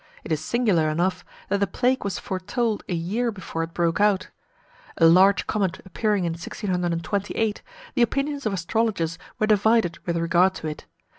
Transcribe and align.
It 0.23 0.31
is 0.31 0.43
singular 0.43 0.89
enough 0.89 1.23
that 1.49 1.59
the 1.59 1.67
plague 1.67 2.03
was 2.03 2.17
foretold 2.17 2.81
a 2.89 2.95
year 2.95 3.31
before 3.31 3.61
it 3.61 3.75
broke 3.75 4.01
out. 4.01 4.29
A 4.97 5.05
large 5.05 5.45
comet 5.45 5.79
appearing 5.85 6.25
in 6.25 6.31
1628, 6.33 7.61
the 7.93 8.01
opinions 8.01 8.47
of 8.47 8.53
astrologers 8.53 9.19
were 9.37 9.45
divided 9.45 9.99
with 10.07 10.17
regard 10.17 10.55
to 10.55 10.67
it. 10.67 10.87